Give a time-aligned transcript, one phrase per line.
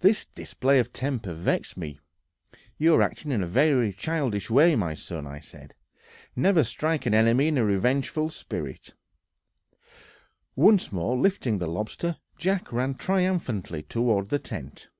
[0.00, 2.00] This display of temper vexed me.
[2.76, 5.98] "You are acting in a very childish way, my son," said I;
[6.36, 8.92] "never strike an enemy in a revengeful spirit."
[10.54, 14.90] Once more lifting the lobster, Jack ran triumphantly toward the tent.